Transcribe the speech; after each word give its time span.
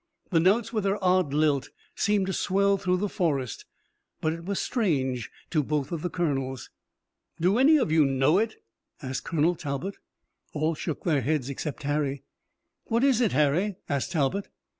The 0.31 0.39
notes 0.39 0.73
with 0.73 0.85
their 0.85 0.97
odd 1.03 1.31
lilt 1.31 1.69
seemed 1.93 2.25
to 2.25 2.33
swell 2.33 2.75
through 2.79 2.97
the 2.97 3.07
forest, 3.07 3.65
but 4.19 4.33
it 4.33 4.45
was 4.45 4.57
strange 4.59 5.29
to 5.51 5.61
both 5.61 5.91
of 5.91 6.01
the 6.01 6.09
colonels. 6.09 6.71
"Do 7.39 7.59
any 7.59 7.77
of 7.77 7.91
you 7.91 8.03
know 8.03 8.39
it?" 8.39 8.55
asked 9.03 9.25
Colonel 9.25 9.53
Talbot. 9.53 9.97
All 10.53 10.73
shook 10.73 11.03
their 11.03 11.21
heads 11.21 11.51
except 11.51 11.83
Harry. 11.83 12.23
"What 12.85 13.03
is 13.03 13.21
it, 13.21 13.33
Harry?" 13.33 13.75
asked 13.87 14.13
Talbot. 14.13 14.47